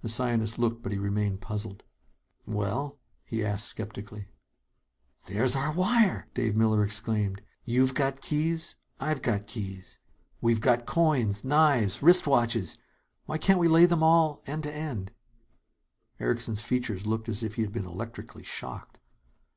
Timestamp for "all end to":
14.02-14.72